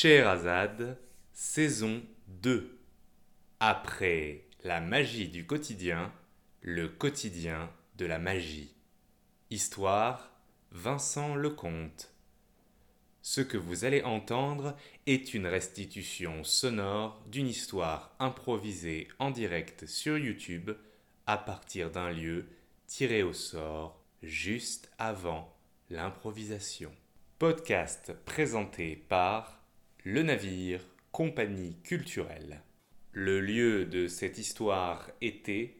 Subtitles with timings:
[0.00, 0.96] Scheherazade,
[1.32, 2.78] saison 2.
[3.58, 6.12] Après la magie du quotidien,
[6.60, 8.76] le quotidien de la magie.
[9.50, 10.30] Histoire
[10.70, 12.14] Vincent Lecomte.
[13.22, 14.76] Ce que vous allez entendre
[15.08, 20.70] est une restitution sonore d'une histoire improvisée en direct sur YouTube
[21.26, 22.46] à partir d'un lieu
[22.86, 25.52] tiré au sort juste avant
[25.90, 26.92] l'improvisation.
[27.40, 29.57] Podcast présenté par
[30.04, 30.80] le navire,
[31.10, 32.62] compagnie culturelle.
[33.12, 35.76] Le lieu de cette histoire était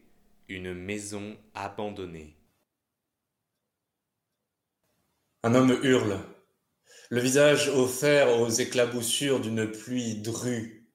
[0.49, 2.35] une maison abandonnée.
[5.43, 6.19] Un homme hurle,
[7.09, 10.91] le visage offert aux éclaboussures d'une pluie drue,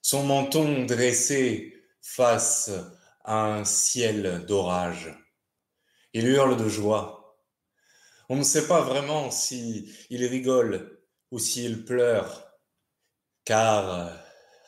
[0.00, 2.70] son menton dressé face
[3.24, 5.14] à un ciel d'orage.
[6.14, 7.38] Il hurle de joie.
[8.30, 12.45] On ne sait pas vraiment si il rigole ou s'il pleure
[13.46, 14.10] car euh,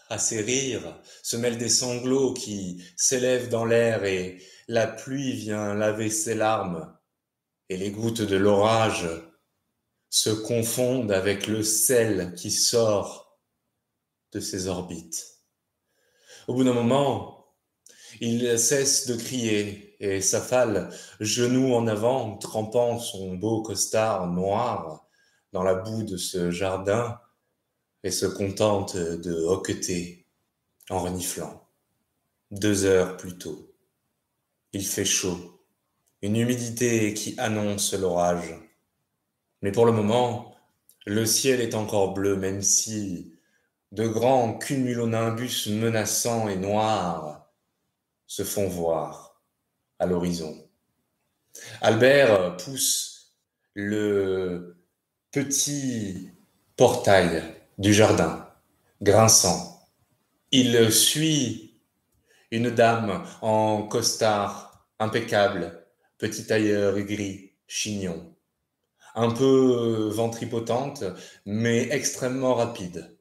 [0.09, 5.75] à ses rires se mêlent des sanglots qui s'élèvent dans l'air et la pluie vient
[5.75, 6.97] laver ses larmes
[7.69, 9.07] et les gouttes de l'orage
[10.09, 13.39] se confondent avec le sel qui sort
[14.33, 15.43] de ses orbites.
[16.47, 17.55] Au bout d'un moment,
[18.21, 20.89] il cesse de crier et s'affale,
[21.21, 25.07] genoux en avant, trempant son beau costard noir
[25.53, 27.21] dans la boue de ce jardin,
[28.05, 30.27] et se contente de hoqueter
[30.91, 31.67] en reniflant.
[32.51, 33.75] Deux heures plus tôt.
[34.73, 35.61] Il fait chaud,
[36.23, 38.55] une humidité qui annonce l'orage.
[39.63, 40.55] Mais pour le moment,
[41.07, 43.35] le ciel est encore bleu, même si
[43.93, 47.51] de grands cumulonimbus menaçants et noirs
[48.27, 49.43] se font voir
[49.99, 50.69] à l'horizon.
[51.81, 53.35] Albert pousse
[53.75, 54.77] le
[55.31, 56.31] petit
[56.77, 58.45] portail du jardin,
[59.01, 59.81] grinçant.
[60.51, 61.81] Il suit
[62.51, 65.87] une dame en costard impeccable,
[66.19, 68.35] petit tailleur gris, chignon,
[69.15, 71.05] un peu ventripotente,
[71.47, 73.17] mais extrêmement rapide.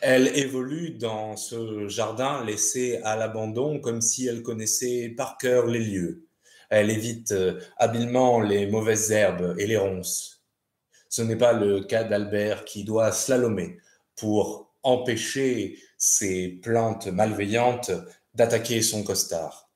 [0.00, 5.80] Elle évolue dans ce jardin laissé à l'abandon comme si elle connaissait par cœur les
[5.80, 6.28] lieux.
[6.70, 7.34] Elle évite
[7.76, 10.35] habilement les mauvaises herbes et les ronces
[11.08, 13.78] ce n'est pas le cas d'Albert qui doit slalomer
[14.16, 17.90] pour empêcher ces plantes malveillantes
[18.34, 19.70] d'attaquer son costard.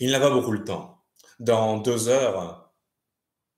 [0.00, 1.02] Il n'a pas beaucoup le temps.
[1.40, 2.72] Dans deux heures,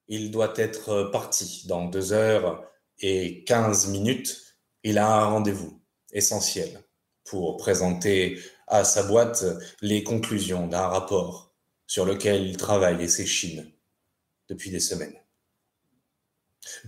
[0.08, 1.64] il doit être parti.
[1.66, 2.64] Dans deux heures
[3.00, 5.80] et quinze minutes, il a un rendez-vous
[6.12, 6.82] essentiel
[7.24, 9.44] pour présenter à sa boîte
[9.80, 11.54] les conclusions d'un rapport
[11.86, 13.70] sur lequel il travaille et s'échine
[14.48, 15.16] depuis des semaines.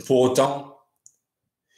[0.06, 0.78] Pour autant,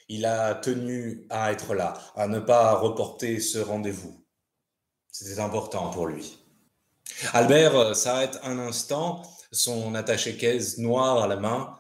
[0.09, 4.25] il a tenu à être là, à ne pas reporter ce rendez-vous.
[5.13, 6.39] C'était important pour lui.
[7.33, 9.23] Albert s'arrête un instant,
[9.53, 11.77] son attaché-caisse noir à la main,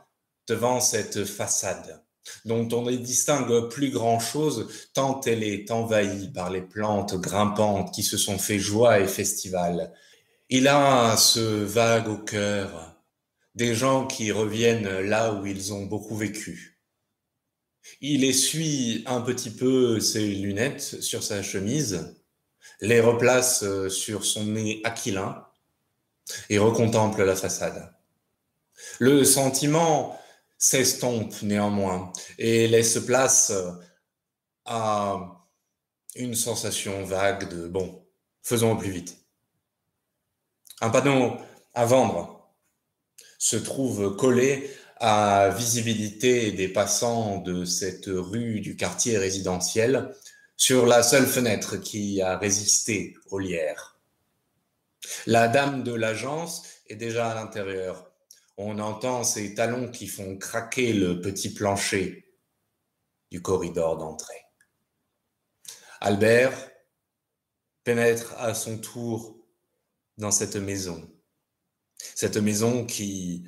[0.46, 2.04] devant cette façade,
[2.44, 8.02] dont on ne distingue plus grand-chose tant elle est envahie par les plantes grimpantes qui
[8.02, 9.92] se sont fait joie et festival.
[10.48, 12.99] Il a ce vague au cœur,
[13.54, 16.80] des gens qui reviennent là où ils ont beaucoup vécu.
[18.00, 22.16] Il essuie un petit peu ses lunettes sur sa chemise,
[22.80, 25.46] les replace euh, sur son nez aquilin
[26.48, 27.92] et recontemple la façade.
[28.98, 30.18] Le sentiment
[30.58, 33.52] s'estompe néanmoins et laisse place
[34.64, 35.46] à
[36.16, 38.04] une sensation vague de bon,
[38.42, 39.16] faisons au plus vite.
[40.80, 41.36] Un panneau
[41.74, 42.39] à vendre
[43.40, 50.14] se trouve collé à visibilité des passants de cette rue du quartier résidentiel
[50.58, 53.98] sur la seule fenêtre qui a résisté aux lierre.
[55.26, 58.12] La dame de l'agence est déjà à l'intérieur.
[58.58, 62.30] On entend ses talons qui font craquer le petit plancher
[63.30, 64.44] du corridor d'entrée.
[66.02, 66.52] Albert
[67.84, 69.38] pénètre à son tour
[70.18, 71.10] dans cette maison
[72.14, 73.44] cette maison qui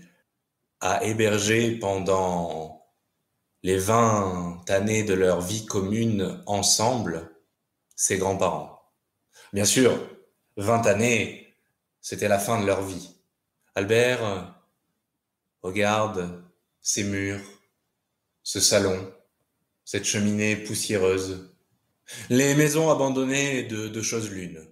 [0.81, 2.87] a hébergé pendant
[3.63, 7.31] les 20 années de leur vie commune ensemble
[7.95, 8.83] ses grands-parents.
[9.53, 9.97] Bien sûr,
[10.57, 11.55] 20 années,
[12.01, 13.11] c'était la fin de leur vie.
[13.75, 14.57] Albert
[15.63, 16.43] regarde
[16.81, 17.41] ces murs,
[18.43, 19.13] ce salon,
[19.85, 21.55] cette cheminée poussiéreuse,
[22.29, 24.67] les maisons abandonnées de, de choses l'une.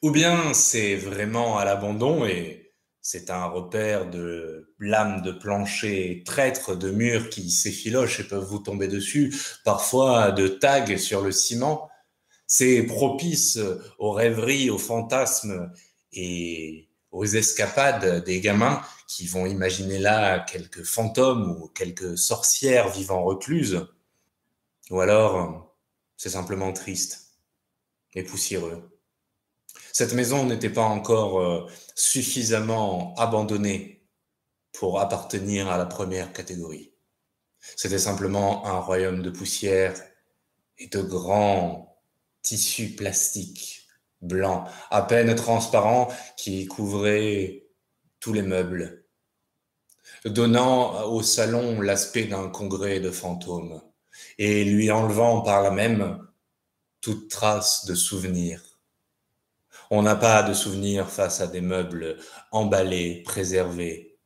[0.00, 2.61] Ou bien c'est vraiment à l'abandon et
[3.02, 8.60] c'est un repère de lames de plancher traîtres, de murs qui s'effilochent et peuvent vous
[8.60, 9.34] tomber dessus,
[9.64, 11.90] parfois de tags sur le ciment.
[12.46, 13.58] C'est propice
[13.98, 15.72] aux rêveries, aux fantasmes
[16.12, 23.24] et aux escapades des gamins qui vont imaginer là quelques fantômes ou quelques sorcières vivant
[23.24, 23.86] recluses.
[24.90, 25.74] Ou alors,
[26.16, 27.32] c'est simplement triste
[28.14, 28.91] et poussiéreux.
[29.92, 34.08] Cette maison n'était pas encore euh, suffisamment abandonnée
[34.72, 36.94] pour appartenir à la première catégorie.
[37.76, 39.94] C'était simplement un royaume de poussière
[40.78, 42.00] et de grands
[42.42, 43.86] tissus plastiques
[44.22, 47.66] blancs, à peine transparents, qui couvraient
[48.18, 49.04] tous les meubles,
[50.24, 53.82] donnant au salon l'aspect d'un congrès de fantômes
[54.38, 56.26] et lui enlevant par là même
[57.00, 58.71] toute trace de souvenir.
[59.94, 62.16] On n'a pas de souvenir face à des meubles
[62.50, 64.16] emballés, préservés.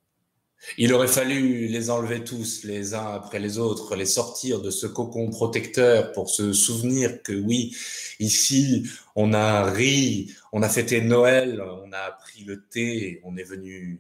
[0.79, 4.87] Il aurait fallu les enlever tous les uns après les autres, les sortir de ce
[4.87, 7.77] cocon protecteur pour se souvenir que oui,
[8.21, 13.43] ici, on a ri, on a fêté Noël, on a pris le thé, on est
[13.43, 13.99] venu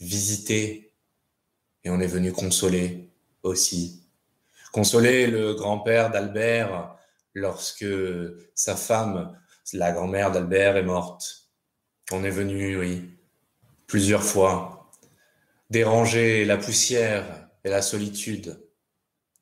[0.00, 0.92] visiter
[1.84, 3.10] et on est venu consoler
[3.44, 4.02] aussi.
[4.72, 6.96] Consoler le grand-père d'Albert
[7.32, 7.86] lorsque
[8.56, 9.38] sa femme,
[9.72, 11.48] la grand-mère d'Albert, est morte.
[12.12, 13.02] On est venu, oui,
[13.86, 14.90] plusieurs fois,
[15.70, 18.60] déranger la poussière et la solitude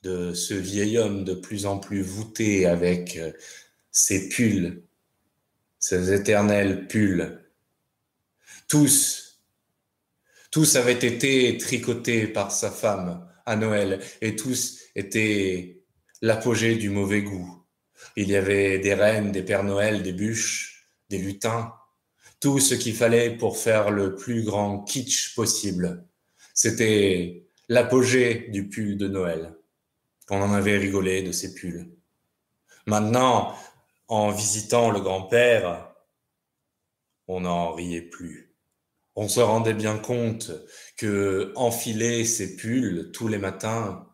[0.03, 3.19] de ce vieil homme de plus en plus voûté avec
[3.91, 4.83] ses pulls,
[5.79, 7.41] ses éternels pulls.
[8.69, 9.41] Tous,
[10.51, 15.83] tous avaient été tricotés par sa femme à Noël et tous étaient
[16.21, 17.62] l'apogée du mauvais goût.
[18.17, 21.73] Il y avait des reines, des Pères Noël, des bûches, des lutins,
[22.41, 26.05] tout ce qu'il fallait pour faire le plus grand kitsch possible.
[26.55, 29.55] C'était l'apogée du pull de Noël.
[30.31, 31.89] On en avait rigolé de ces pulls.
[32.87, 33.55] Maintenant,
[34.09, 35.93] en visitant le grand-père,
[37.29, 38.55] on n'en riait plus.
[39.15, 40.51] On se rendait bien compte
[40.97, 44.12] que enfiler ses pulls tous les matins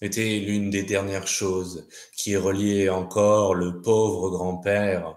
[0.00, 5.16] était l'une des dernières choses qui reliait encore le pauvre grand-père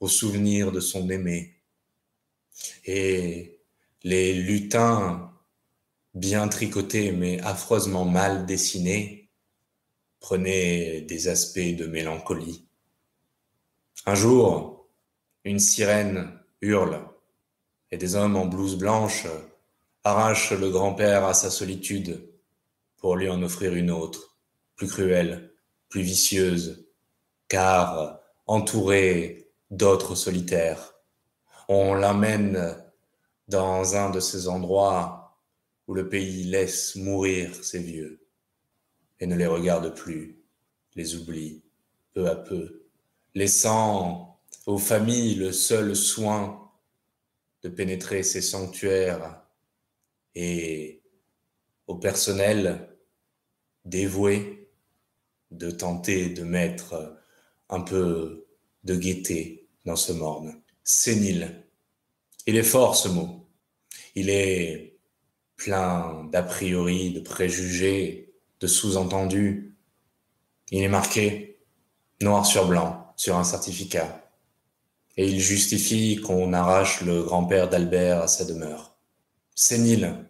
[0.00, 1.56] au souvenir de son aimé.
[2.84, 3.60] Et
[4.02, 5.32] les lutins,
[6.14, 9.30] bien tricotés mais affreusement mal dessinés,
[10.20, 12.66] prenaient des aspects de mélancolie.
[14.06, 14.88] Un jour,
[15.44, 17.00] une sirène hurle
[17.90, 19.26] et des hommes en blouse blanche
[20.04, 22.27] arrachent le grand-père à sa solitude
[22.98, 24.36] pour lui en offrir une autre,
[24.76, 25.52] plus cruelle,
[25.88, 26.86] plus vicieuse,
[27.48, 30.94] car entouré d'autres solitaires.
[31.68, 32.76] On l'amène
[33.48, 35.38] dans un de ces endroits
[35.86, 38.26] où le pays laisse mourir ses vieux
[39.20, 40.42] et ne les regarde plus,
[40.94, 41.62] les oublie
[42.12, 42.82] peu à peu,
[43.34, 46.70] laissant aux familles le seul soin
[47.62, 49.42] de pénétrer ces sanctuaires
[50.34, 50.97] et
[51.88, 52.88] au personnel
[53.84, 54.70] dévoué
[55.50, 57.18] de tenter de mettre
[57.68, 58.46] un peu
[58.84, 60.62] de gaieté dans ce morne.
[60.84, 61.64] Sénile.
[62.46, 63.48] Il est fort ce mot.
[64.14, 64.98] Il est
[65.56, 69.74] plein d'a priori, de préjugés, de sous-entendus.
[70.70, 71.60] Il est marqué
[72.20, 74.30] noir sur blanc sur un certificat
[75.16, 78.96] et il justifie qu'on arrache le grand-père d'Albert à sa demeure.
[79.54, 80.24] Sénile.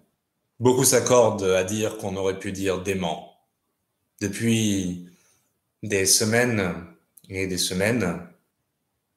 [0.60, 3.32] Beaucoup s'accordent à dire qu'on aurait pu dire dément.
[4.20, 5.08] Depuis
[5.82, 6.74] des semaines
[7.28, 8.26] et des semaines,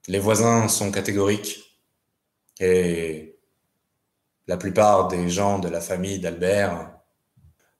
[0.08, 1.80] les voisins sont catégoriques
[2.60, 3.40] et
[4.48, 6.92] la plupart des gens de la famille d'Albert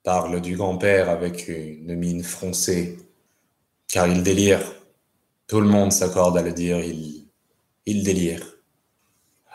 [0.04, 2.98] parlent du grand-père avec une mine froncée,
[3.88, 4.62] car il délire.
[5.48, 7.22] Tout le monde s'accorde à le dire, il
[7.86, 8.46] il délire.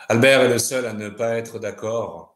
[0.09, 2.26] Albert est le seul à ne pas être d'accord.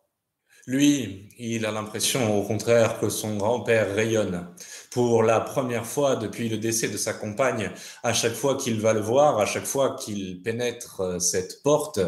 [0.71, 4.47] Lui, il a l'impression au contraire que son grand-père rayonne.
[4.89, 7.71] Pour la première fois depuis le décès de sa compagne,
[8.03, 11.99] à chaque fois qu'il va le voir, à chaque fois qu'il pénètre cette porte,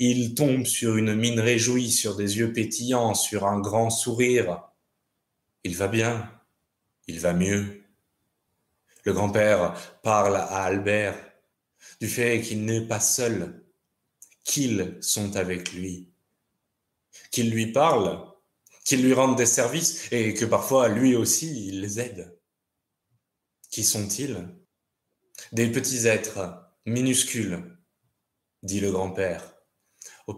[0.00, 4.64] il tombe sur une mine réjouie, sur des yeux pétillants, sur un grand sourire.
[5.64, 6.30] Il va bien,
[7.06, 7.84] il va mieux.
[9.04, 9.72] Le grand-père
[10.02, 11.16] parle à Albert
[12.02, 13.64] du fait qu'il n'est pas seul,
[14.44, 16.09] qu'ils sont avec lui,
[17.30, 18.24] qu'ils lui parlent,
[18.84, 22.38] qu'ils lui rendent des services et que parfois lui aussi il les aide.
[23.70, 24.48] Qui sont-ils?
[25.52, 27.76] Des petits êtres minuscules,
[28.62, 29.54] dit le grand-père,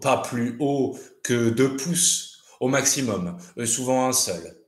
[0.00, 4.58] pas plus haut que deux pouces, au maximum, euh, souvent un seul.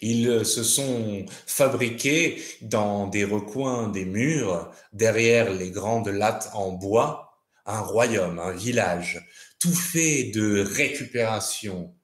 [0.00, 7.42] Ils se sont fabriqués dans des recoins des murs, derrière les grandes lattes en bois,
[7.66, 9.20] un royaume, un village,
[9.62, 11.94] tout fait de récupération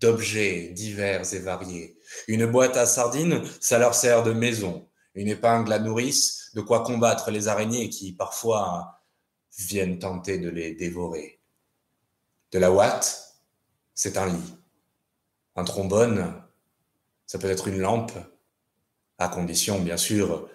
[0.00, 1.98] d'objets divers et variés.
[2.26, 4.88] Une boîte à sardines, ça leur sert de maison.
[5.14, 9.02] Une épingle à nourrice, de quoi combattre les araignées qui parfois
[9.58, 11.38] viennent tenter de les dévorer.
[12.50, 13.36] De la ouate,
[13.94, 14.54] c'est un lit.
[15.56, 16.42] Un trombone,
[17.26, 18.12] ça peut être une lampe,
[19.18, 20.48] à condition bien sûr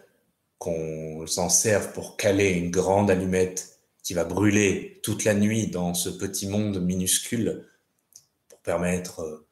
[0.58, 3.79] qu'on s'en serve pour caler une grande allumette
[4.10, 7.68] qui va brûler toute la nuit dans ce petit monde minuscule
[8.48, 9.48] pour permettre euh,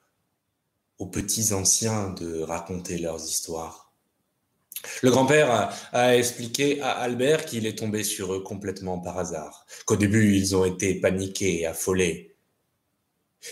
[0.97, 3.93] aux petits anciens de raconter leurs histoires.
[5.03, 9.95] Le grand-père a, expliqué à Albert qu'il est tombé sur eux complètement par hasard, qu'au
[9.95, 12.35] début ils ont été paniqués et affolés.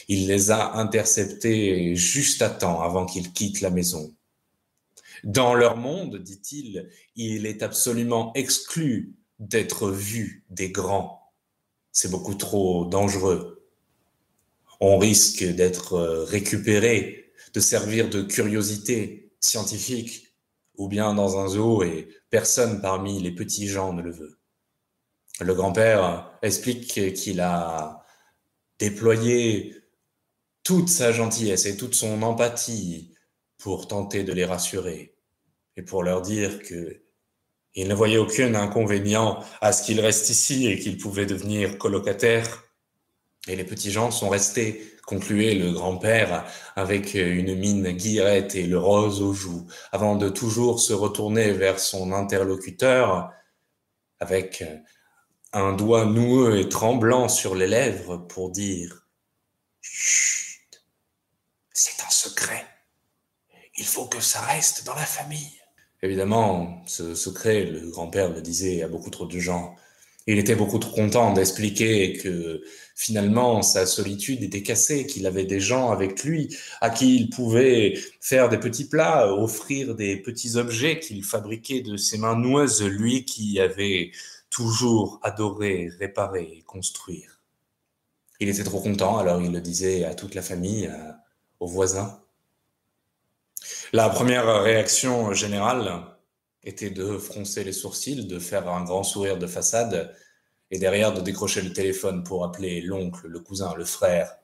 [0.07, 4.11] Il les a interceptés juste à temps avant qu'ils quittent la maison.
[5.23, 11.31] Dans leur monde, dit-il, il est absolument exclu d'être vu des grands.
[11.91, 13.67] C'est beaucoup trop dangereux.
[14.79, 20.33] On risque d'être récupéré, de servir de curiosité scientifique
[20.77, 24.39] ou bien dans un zoo et personne parmi les petits gens ne le veut.
[25.39, 28.05] Le grand-père explique qu'il a
[28.79, 29.75] déployé
[30.63, 33.13] toute sa gentillesse et toute son empathie
[33.57, 35.15] pour tenter de les rassurer
[35.77, 37.04] et pour leur dire que
[37.75, 42.63] il ne voyait aucun inconvénient à ce qu'ils restent ici et qu'ils pouvaient devenir colocataires.
[43.47, 48.79] Et les petits gens sont restés concluait le grand-père avec une mine guillerette et le
[48.79, 53.31] rose aux joues, avant de toujours se retourner vers son interlocuteur
[54.19, 54.63] avec
[55.53, 59.07] un doigt noueux et tremblant sur les lèvres pour dire
[59.81, 60.83] Chut,
[61.71, 62.65] c'est un secret.
[63.77, 65.61] Il faut que ça reste dans la famille.
[66.01, 69.75] Évidemment, ce secret, le grand-père le disait à beaucoup trop de gens.
[70.27, 72.63] Il était beaucoup trop content d'expliquer que
[72.95, 77.93] finalement sa solitude était cassée, qu'il avait des gens avec lui à qui il pouvait
[78.21, 83.25] faire des petits plats, offrir des petits objets qu'il fabriquait de ses mains noueuses, lui
[83.25, 84.11] qui avait
[84.49, 87.39] toujours adoré réparer et construire.
[88.39, 90.89] Il était trop content, alors il le disait à toute la famille,
[91.59, 92.19] aux voisins.
[93.93, 96.15] La première réaction générale,
[96.65, 100.15] était de froncer les sourcils, de faire un grand sourire de façade,
[100.71, 104.35] et derrière de décrocher le téléphone pour appeler l'oncle, le cousin, le frère.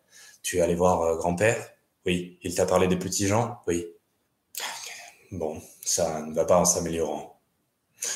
[0.44, 1.68] Tu es allé voir euh, grand-père?
[2.06, 2.38] Oui.
[2.44, 3.60] Il t'a parlé des petits gens?
[3.68, 3.88] Oui.
[5.32, 7.40] Bon, ça ne va pas en s'améliorant.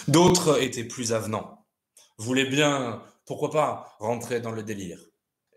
[0.08, 1.64] D'autres étaient plus avenants,
[2.18, 5.00] voulaient bien, pourquoi pas, rentrer dans le délire.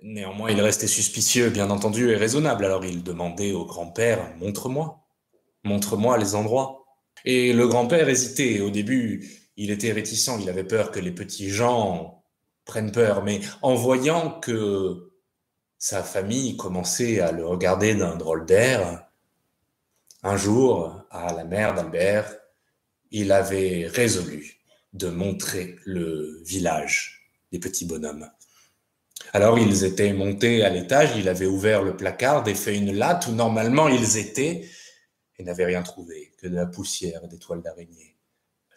[0.02, 5.00] Néanmoins, il restait suspicieux, bien entendu, et raisonnable, alors il demandait au grand-père Montre-moi,
[5.64, 6.84] montre-moi les endroits.
[7.24, 8.60] Et le grand-père hésitait.
[8.60, 12.24] Au début, il était réticent, il avait peur que les petits gens
[12.64, 13.22] prennent peur.
[13.24, 15.12] Mais en voyant que
[15.78, 19.06] sa famille commençait à le regarder d'un drôle d'air,
[20.22, 22.36] un jour, à la mère d'Albert,
[23.10, 24.58] il avait résolu
[24.92, 28.28] de montrer le village des petits bonhommes.
[29.32, 33.26] Alors ils étaient montés à l'étage, il avait ouvert le placard et fait une latte
[33.26, 34.68] où normalement ils étaient,
[35.38, 38.16] et n'avait rien trouvé que de la poussière et des toiles d'araignée.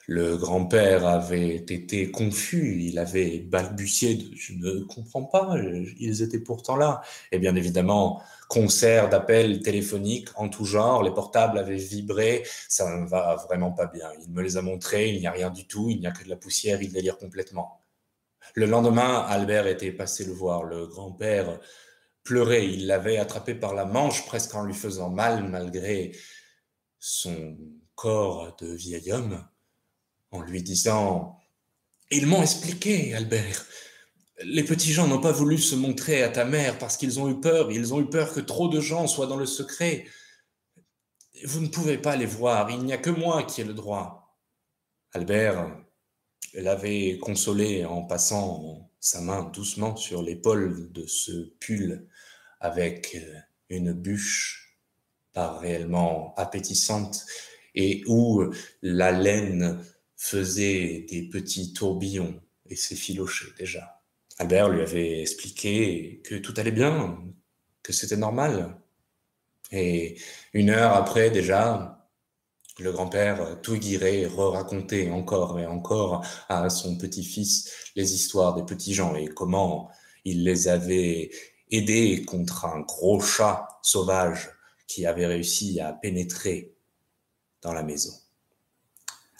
[0.08, 5.56] Le grand-père avait été confus, il avait balbutié Je ne comprends pas,
[6.00, 7.01] ils étaient pourtant là.
[7.32, 13.08] Et bien évidemment, concert d'appels téléphoniques en tout genre, les portables avaient vibré, ça ne
[13.08, 14.10] va vraiment pas bien.
[14.24, 16.24] Il me les a montrés, il n'y a rien du tout, il n'y a que
[16.24, 17.82] de la poussière, il délire complètement.
[18.56, 20.63] Le lendemain, Albert était passé le voir.
[20.63, 21.60] Le grand-père
[22.24, 26.12] pleurait, il l'avait attrapé par la manche presque en lui faisant mal malgré
[27.01, 27.58] son
[27.96, 29.43] corps de vieil homme
[30.29, 31.38] en lui disant
[32.12, 33.65] Ils m'ont expliqué, Albert.
[34.43, 37.41] Les petits gens n'ont pas voulu se montrer à ta mère parce qu'ils ont eu
[37.41, 37.72] peur.
[37.72, 40.05] Ils ont eu peur que trop de gens soient dans le secret.
[41.43, 42.70] Vous ne pouvez pas les voir.
[42.70, 44.38] Il n'y a que moi qui ai le droit.
[45.13, 45.75] Albert
[46.53, 52.08] l'avait consolé en passant sa main doucement sur l'épaule de ce pull
[52.60, 53.17] avec
[53.70, 54.61] une bûche
[55.34, 57.26] pas réellement appétissante
[57.76, 58.44] et où
[58.82, 59.84] la laine
[60.18, 64.02] faisait des petits tourbillons et s'effilochait déjà.
[64.38, 67.20] Albert lui avait expliqué que tout allait bien,
[67.84, 68.78] que c'était normal.
[69.72, 70.18] Et
[70.54, 72.10] une heure après déjà,
[72.80, 78.94] le grand-père tout guiré re-racontait encore et encore à son petit-fils les histoires des petits
[78.94, 79.90] gens et comment
[80.26, 81.32] il les avait
[81.70, 84.50] aider contre un gros chat sauvage
[84.91, 86.75] qui avait réussi à pénétrer
[87.62, 88.12] dans la maison.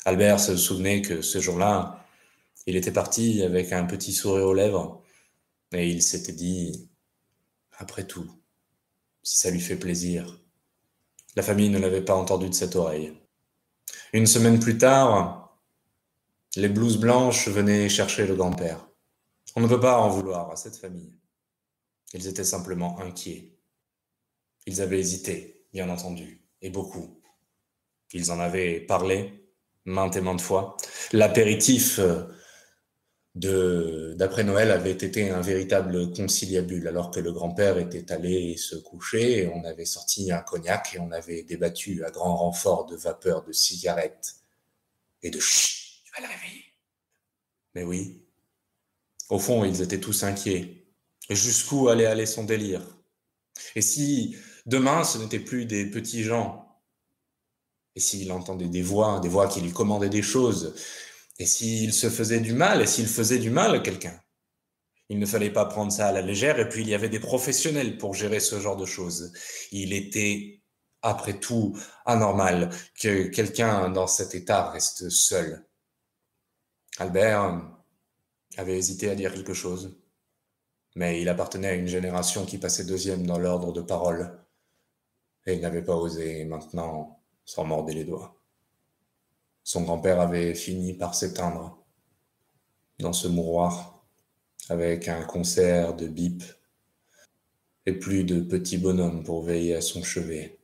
[0.06, 2.06] Albert se souvenait que ce jour-là,
[2.68, 5.04] il était parti avec un petit sourire aux lèvres
[5.74, 6.90] et il s'était dit,
[7.78, 8.32] après tout,
[9.24, 10.40] si ça lui fait plaisir.
[11.36, 13.14] La famille ne l'avait pas entendu de cette oreille.
[14.14, 15.60] Une semaine plus tard,
[16.56, 18.88] les blouses blanches venaient chercher le grand-père.
[19.58, 21.14] On ne peut pas en vouloir à cette famille.
[22.14, 23.51] Ils étaient simplement inquiets.
[24.66, 27.22] Ils avaient hésité, bien entendu, et beaucoup.
[28.14, 29.42] Ils en avaient parlé
[29.86, 30.78] maintes et maintes fois.
[31.12, 32.26] L'apéritif euh,
[34.16, 39.50] d'après Noël avait été un véritable conciliabule, alors que le grand-père était allé se coucher,
[39.54, 43.52] on avait sorti un cognac et on avait débattu à grand renfort de vapeur de
[43.52, 44.36] cigarettes
[45.24, 46.66] et de chut, tu vas le réveiller.
[47.74, 48.26] Mais oui,
[49.30, 50.86] au fond, ils étaient tous inquiets.
[51.30, 52.82] Et jusqu'où allait aller son délire
[53.76, 56.72] Et si demain ce n'était plus des petits gens
[57.96, 60.76] et s'il entendait des voix, des voix qui lui commandaient des choses,
[61.40, 64.20] et s'il se faisait du mal, et s'il faisait du mal à quelqu'un,
[65.10, 67.20] il ne fallait pas prendre ça à la légère, et puis il y avait des
[67.20, 69.34] professionnels pour gérer ce genre de choses.
[69.72, 70.62] Il était,
[71.02, 75.66] après tout, anormal que quelqu'un dans cet état reste seul.
[76.98, 77.62] Albert
[78.58, 79.98] avait hésité à dire quelque chose,
[80.96, 84.41] mais il appartenait à une génération qui passait deuxième dans l'ordre de parole,
[85.46, 88.36] et il n'avait pas osé maintenant s'en mordait les doigts.
[89.64, 91.78] Son grand-père avait fini par s'éteindre
[93.00, 94.04] dans ce mouroir
[94.70, 96.44] avec un concert de bip
[97.86, 100.60] et plus de petits bonhommes pour veiller à son chevet.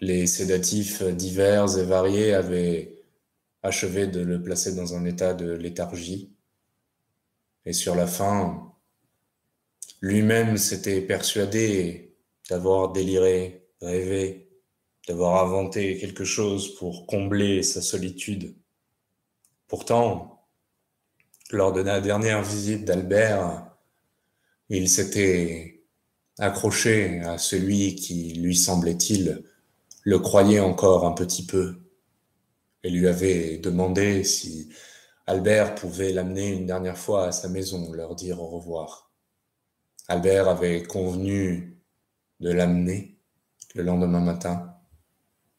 [0.00, 3.02] Les sédatifs divers et variés avaient
[3.62, 6.30] achevé de le placer dans un état de léthargie.
[7.64, 8.72] Et sur la fin,
[10.00, 12.14] lui-même s'était persuadé
[12.48, 14.48] d'avoir déliré, rêvé,
[15.06, 18.54] d'avoir inventé quelque chose pour combler sa solitude.
[19.68, 20.46] Pourtant,
[21.50, 23.70] lors de la dernière visite d'Albert,
[24.68, 25.84] il s'était
[26.38, 29.44] accroché à celui qui, lui semblait-il,
[30.02, 31.80] le croyait encore un petit peu
[32.82, 34.68] et lui avait demandé si
[35.26, 39.10] Albert pouvait l'amener une dernière fois à sa maison, leur dire au revoir.
[40.08, 41.82] Albert avait convenu
[42.38, 43.15] de l'amener
[43.76, 44.74] le lendemain matin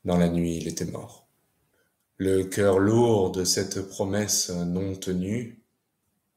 [0.04, 1.28] dans la nuit, il était mort.
[2.18, 5.64] Le cœur lourd de cette promesse non tenue,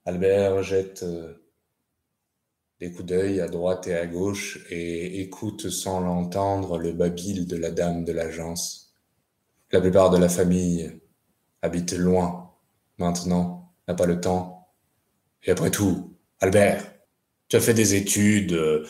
[0.05, 1.35] Albert jette euh,
[2.81, 7.57] des coups d'œil à droite et à gauche et écoute sans l'entendre le babil de
[7.57, 8.95] la dame de l'agence.
[9.73, 11.01] La plupart de la famille
[11.63, 12.53] habite loin
[12.99, 14.69] maintenant, n'a pas le temps.
[15.45, 16.85] Et après tout, Albert,
[17.49, 18.87] tu as fait des études, euh,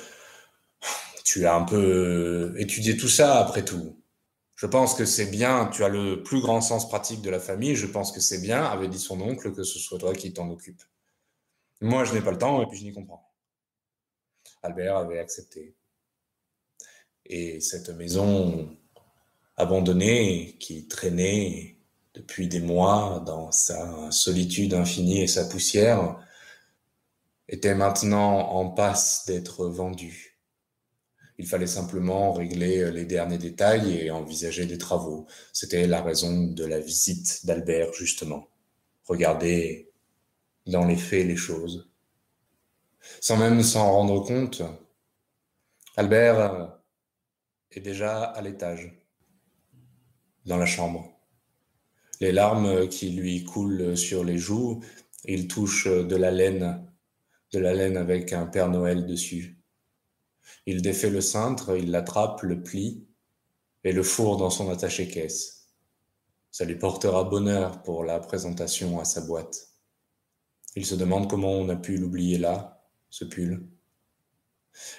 [1.24, 3.96] tu as un peu étudié tout ça après tout.
[4.56, 7.76] Je pense que c'est bien, tu as le plus grand sens pratique de la famille,
[7.76, 10.50] je pense que c'est bien, avait dit son oncle, que ce soit toi qui t'en
[10.50, 10.82] occupe.
[11.80, 13.32] Moi, je n'ai pas le temps et puis je n'y comprends.
[14.62, 15.74] Albert avait accepté.
[17.24, 18.76] Et cette maison
[19.56, 21.78] abandonnée qui traînait
[22.14, 26.18] depuis des mois dans sa solitude infinie et sa poussière
[27.48, 30.29] était maintenant en passe d'être vendue.
[31.40, 35.26] Il fallait simplement régler euh, les derniers détails et envisager des travaux.
[35.54, 38.50] C'était la raison de la visite d'Albert, justement.
[39.06, 39.90] Regarder
[40.66, 41.90] dans les faits les choses.
[43.22, 44.60] Sans même s'en rendre compte,
[45.96, 46.66] Albert euh,
[47.70, 48.92] est déjà à l'étage,
[50.44, 51.10] dans la chambre.
[52.20, 54.84] Les larmes qui lui coulent sur les joues,
[55.24, 56.86] il touche de la laine,
[57.54, 59.59] de la laine avec un Père Noël dessus.
[60.66, 63.06] Il défait le cintre, il l'attrape, le plie
[63.84, 65.68] et le fourre dans son attaché-caisse.
[66.50, 69.68] Ça lui portera bonheur pour la présentation à sa boîte.
[70.76, 73.66] Il se demande comment on a pu l'oublier là, ce pull.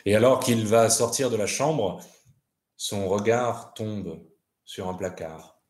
[0.05, 2.01] Et alors qu'il va sortir de la chambre,
[2.77, 4.25] son regard tombe
[4.65, 5.61] sur un placard.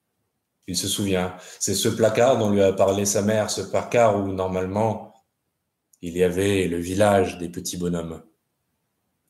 [0.68, 4.28] Il se souvient, c'est ce placard dont lui a parlé sa mère, ce placard où
[4.32, 5.14] normalement
[6.02, 8.24] il y avait le village des petits bonhommes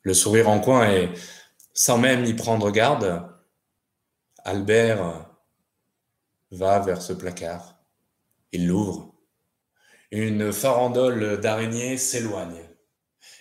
[0.02, 1.10] le sourire en coin et
[1.74, 3.28] sans même y prendre garde,
[4.44, 5.30] Albert
[6.50, 7.78] va vers ce placard.
[8.52, 9.14] Il l'ouvre.
[10.10, 12.68] Une farandole d'araignées s'éloigne.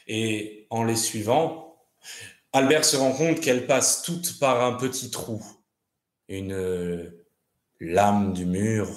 [0.08, 1.86] Et en les suivant,
[2.54, 5.44] Albert se rend compte qu'elles passent toutes par un petit trou.
[6.30, 7.14] Une
[7.80, 8.88] lame du mur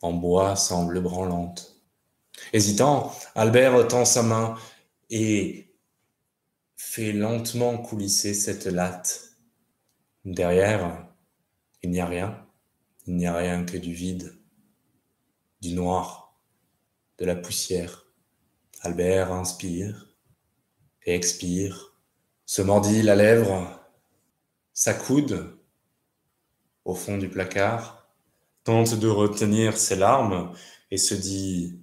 [0.00, 1.76] en bois semble branlante.
[2.52, 4.56] Hésitant, Albert tend sa main
[5.10, 5.71] et
[6.84, 9.36] fait lentement coulisser cette latte.
[10.24, 11.08] Derrière,
[11.80, 12.44] il n'y a rien.
[13.06, 14.36] Il n'y a rien que du vide,
[15.62, 16.36] du noir,
[17.18, 18.06] de la poussière.
[18.80, 20.16] Albert inspire
[21.04, 21.96] et expire,
[22.46, 23.80] se mordit la lèvre,
[24.74, 25.56] s'accoude
[26.84, 28.12] au fond du placard,
[28.64, 30.52] tente de retenir ses larmes
[30.90, 31.80] et se dit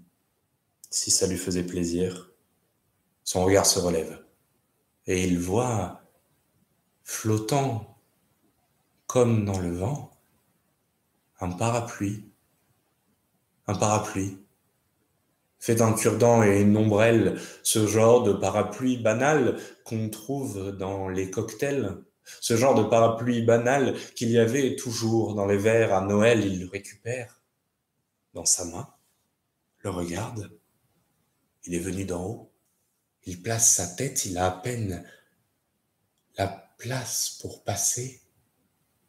[0.91, 2.31] si ça lui faisait plaisir.
[3.23, 4.28] Son regard se relève
[5.09, 6.03] et il voit
[7.03, 7.97] flottant
[9.07, 10.11] comme dans le vent
[11.39, 12.31] un parapluie.
[13.65, 14.37] Un parapluie
[15.57, 21.31] fait d'un cure-dent et une ombrelle, ce genre de parapluie banal qu'on trouve dans les
[21.31, 21.97] cocktails,
[22.39, 26.61] ce genre de parapluie banal qu'il y avait toujours dans les verres à Noël, il
[26.61, 27.41] le récupère
[28.35, 28.87] dans sa main,
[29.79, 30.51] le regarde,
[31.65, 32.48] il est venu d'en haut,
[33.29, 35.05] il place sa tête, il a à peine
[36.35, 36.47] la
[36.79, 38.21] place pour passer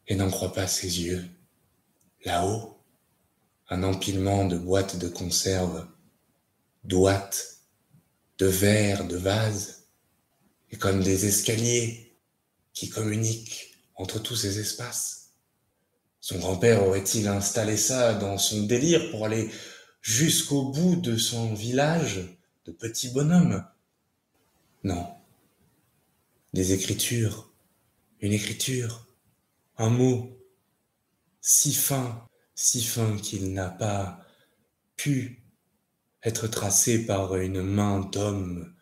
[0.07, 1.27] et n'en croit pas ses yeux.
[2.23, 2.77] Là-haut,
[3.69, 5.87] un empilement de boîtes de conserve,
[6.83, 7.61] d'ouates,
[8.37, 9.87] de verres, de vases,
[10.69, 12.15] et comme des escaliers
[12.73, 15.31] qui communiquent entre tous ces espaces.
[16.19, 19.49] Son grand-père aurait-il installé ça dans son délire pour aller
[19.99, 23.65] jusqu'au bout de son village de petits bonhommes
[24.83, 25.15] Non.
[26.53, 27.53] Des écritures,
[28.19, 29.07] une écriture,
[29.77, 30.37] un mot,
[31.39, 34.19] si fin, si fin qu'il n'a pas
[34.95, 35.43] pu
[36.23, 38.75] être tracé par une main d'homme,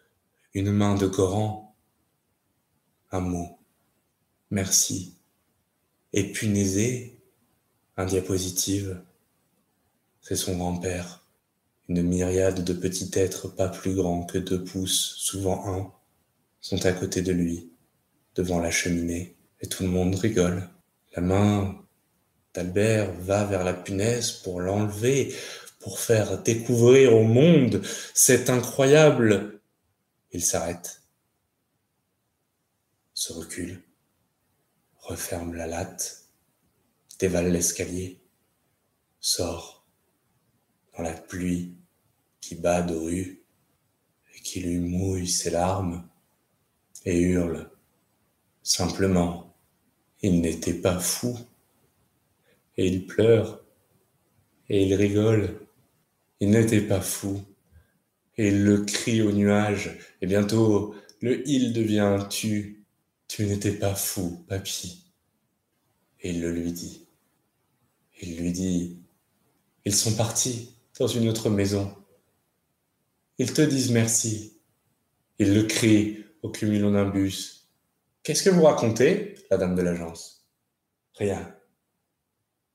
[0.53, 1.77] une main de Coran.
[3.12, 3.59] Un mot,
[4.51, 5.17] merci,
[6.13, 7.23] et punaisé,
[7.97, 9.03] un diapositive.
[10.21, 11.25] C'est son grand-père,
[11.89, 15.91] une myriade de petits êtres pas plus grands que deux pouces, souvent un,
[16.62, 17.73] sont à côté de lui,
[18.36, 20.69] devant la cheminée, et tout le monde rigole.
[21.15, 21.84] La main
[22.54, 25.34] d'Albert va vers la punaise pour l'enlever,
[25.80, 27.82] pour faire découvrir au monde
[28.13, 29.60] cet incroyable.
[30.32, 31.02] Il s'arrête,
[33.15, 33.82] se recule,
[34.99, 36.28] referme la latte,
[37.17, 38.21] dévale l'escalier,
[39.19, 39.88] sort
[40.95, 41.79] dans la pluie
[42.49, 43.43] qui bat de rue
[44.35, 46.03] et qui lui mouille ses larmes
[47.05, 47.69] et hurle
[48.63, 49.55] simplement
[50.21, 51.38] il n'était pas fou.
[52.75, 53.63] Et il pleure.
[54.67, 55.59] Et il rigole.
[56.39, 57.41] Il n'était pas fou.
[58.38, 59.97] Et il le crie au nuage.
[60.21, 62.83] Et bientôt, le il devient tu.
[63.27, 65.05] Tu n'étais pas fou, papy.
[66.21, 67.05] Et il le lui dit.
[68.21, 68.97] Il lui dit,
[69.85, 71.95] ils sont partis dans une autre maison.
[73.39, 74.62] Ils te disent merci.
[75.39, 77.69] Il le crie au cumulonimbus.
[78.21, 80.45] Qu'est-ce que vous racontez, la dame de l'agence?
[81.15, 81.56] Rien,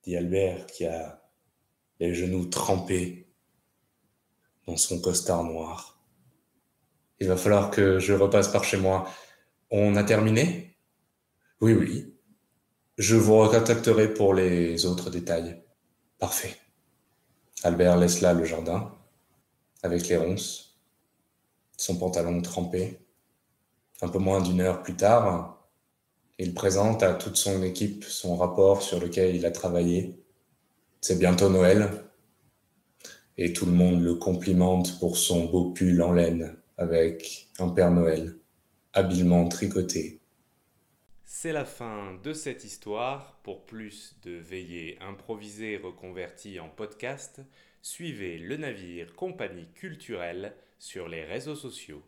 [0.02, 1.22] dit Albert qui a
[2.00, 3.30] les genoux trempés
[4.66, 6.02] dans son costard noir.
[7.20, 9.06] Il va falloir que je repasse par chez moi.
[9.70, 10.78] On a terminé?
[11.60, 12.16] Oui, oui.
[12.96, 15.62] Je vous recontacterai pour les autres détails.
[16.18, 16.56] Parfait.
[17.62, 18.94] Albert laisse là le jardin,
[19.84, 20.80] avec les ronces,
[21.76, 22.98] son pantalon trempé.
[24.00, 25.68] Un peu moins d'une heure plus tard,
[26.38, 30.24] il présente à toute son équipe son rapport sur lequel il a travaillé.
[31.02, 31.90] C'est bientôt Noël
[33.36, 37.90] et tout le monde le complimente pour son beau pull en laine avec un Père
[37.90, 38.38] Noël
[38.94, 40.22] habilement tricoté.
[41.24, 43.38] C'est la fin de cette histoire.
[43.42, 47.42] Pour plus de veillées improvisées reconverties en podcast,
[47.84, 52.02] suivez le navire Compagnie culturelle sur les réseaux sociaux.